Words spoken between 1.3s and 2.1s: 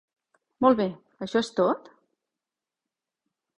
és tot?